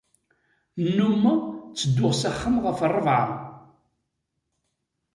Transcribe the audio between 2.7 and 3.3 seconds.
ṛṛebɛa.